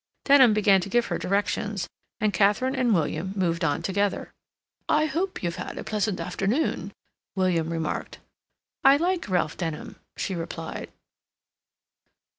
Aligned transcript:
Denham 0.25 0.51
began 0.55 0.81
to 0.81 0.89
give 0.89 1.05
her 1.05 1.19
directions, 1.19 1.87
and 2.19 2.33
Katharine 2.33 2.73
and 2.75 2.91
William 2.91 3.33
moved 3.35 3.63
on 3.63 3.83
together. 3.83 4.31
"I 4.89 5.05
hope 5.05 5.43
you've 5.43 5.57
had 5.57 5.77
a 5.77 5.83
pleasant 5.83 6.19
afternoon," 6.19 6.91
William 7.35 7.69
remarked. 7.69 8.17
"I 8.83 8.97
like 8.97 9.29
Ralph 9.29 9.57
Denham," 9.57 9.97
she 10.17 10.33
replied. 10.33 10.89